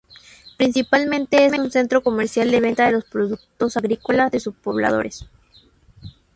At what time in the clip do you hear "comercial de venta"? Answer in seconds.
2.01-2.87